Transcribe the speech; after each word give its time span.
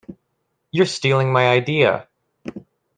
You're 0.71 0.87
stealing 0.87 1.31
my 1.31 1.47
idea! 1.49 2.07